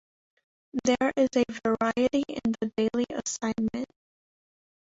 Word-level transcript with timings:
There 0.83 1.13
is 1.15 1.29
a 1.35 1.43
variety 1.63 2.23
in 2.27 2.55
the 2.59 2.73
daily 2.75 3.05
assignment. 3.11 3.85